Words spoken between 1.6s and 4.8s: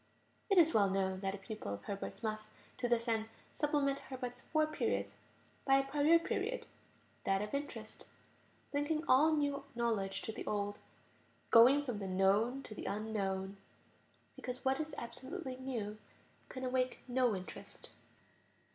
of Herbart's must, to this end, supplement Herbart's four